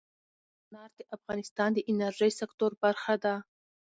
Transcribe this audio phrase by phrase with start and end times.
[0.65, 3.35] انار د افغانستان د انرژۍ سکتور برخه ده.